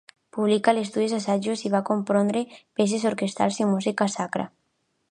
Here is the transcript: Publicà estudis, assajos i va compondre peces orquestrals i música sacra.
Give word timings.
Publicà 0.35 0.71
estudis, 0.83 1.13
assajos 1.17 1.63
i 1.69 1.71
va 1.75 1.83
compondre 1.91 2.43
peces 2.81 3.07
orquestrals 3.13 3.65
i 3.65 3.71
música 3.77 4.11
sacra. 4.17 4.53